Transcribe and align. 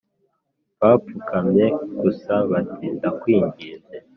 bapfukamye 0.81 1.65
gusa 2.01 2.33
bati 2.51 2.85
'ndakwinginze 2.93 3.95